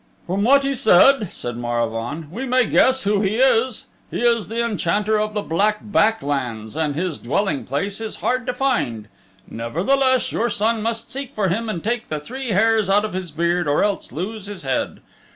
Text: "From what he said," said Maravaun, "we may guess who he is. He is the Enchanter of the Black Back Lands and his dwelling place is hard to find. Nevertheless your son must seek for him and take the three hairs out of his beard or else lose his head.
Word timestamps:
"From 0.25 0.41
what 0.43 0.63
he 0.63 0.73
said," 0.73 1.29
said 1.31 1.57
Maravaun, 1.57 2.31
"we 2.31 2.47
may 2.47 2.65
guess 2.65 3.03
who 3.03 3.21
he 3.21 3.35
is. 3.35 3.85
He 4.09 4.21
is 4.21 4.47
the 4.47 4.59
Enchanter 4.65 5.19
of 5.19 5.35
the 5.35 5.43
Black 5.43 5.77
Back 5.83 6.23
Lands 6.23 6.75
and 6.75 6.95
his 6.95 7.19
dwelling 7.19 7.65
place 7.65 8.01
is 8.01 8.15
hard 8.15 8.47
to 8.47 8.53
find. 8.55 9.09
Nevertheless 9.47 10.31
your 10.31 10.49
son 10.49 10.81
must 10.81 11.11
seek 11.11 11.35
for 11.35 11.49
him 11.49 11.69
and 11.69 11.83
take 11.83 12.09
the 12.09 12.19
three 12.19 12.49
hairs 12.49 12.89
out 12.89 13.05
of 13.05 13.13
his 13.13 13.29
beard 13.29 13.67
or 13.67 13.83
else 13.83 14.11
lose 14.11 14.47
his 14.47 14.63
head. 14.63 15.01